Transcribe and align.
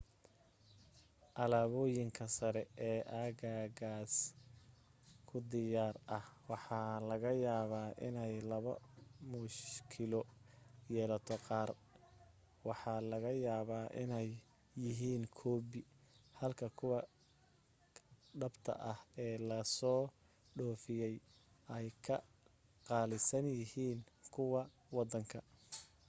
alaaboyinka 1.43 2.23
sare 2.37 2.63
ee 2.89 2.99
aagagaas 3.21 4.13
ku 5.27 5.37
diyaar 5.51 5.95
ah 6.17 6.25
waxa 6.49 6.79
laga 7.09 7.31
yaabaa 7.45 7.89
inay 8.07 8.33
laba 8.49 8.73
mushkilo 9.31 10.21
yeelato 10.93 11.35
qaar 11.47 11.69
waxa 12.67 12.93
laga 13.11 13.31
yaabaa 13.45 13.87
inay 14.03 14.29
yihiin 14.83 15.23
koobi 15.39 15.81
halka 16.39 16.67
kuwa 16.79 16.99
dhabta 18.39 18.71
ah 18.91 18.99
ee 19.25 19.35
la 19.49 19.59
soo 19.77 20.03
dhoofiyay 20.57 21.15
ay 21.75 21.87
ka 22.05 22.15
qaalisan 22.87 23.45
yihiin 23.59 23.99
kuwa 24.33 24.61
waddanka 24.95 25.39